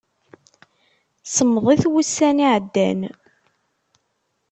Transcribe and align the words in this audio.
Semmḍit 1.25 1.83
wussan 1.91 2.37
iɛeddan. 2.47 2.99